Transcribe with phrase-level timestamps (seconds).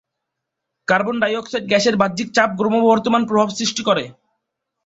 [0.87, 4.03] Carbon dioxide গ্যাসের বাহ্যিক চাপ ক্রমবর্ধমান প্রভাব সৃষ্টি করে।